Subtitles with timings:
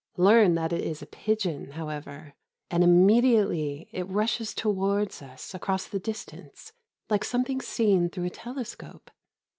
[0.17, 2.33] Learn that it is a pigeon however,
[2.71, 6.73] and immediately it rushes towards us across the distance,
[7.07, 9.11] like something seen through a telescope.